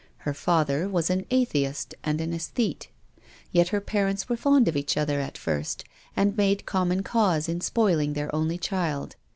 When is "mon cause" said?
6.89-7.47